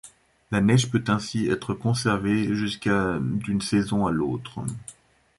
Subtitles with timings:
[0.49, 4.61] La neige peut ainsi être conservée jusqu'à d'une saison à l'autre.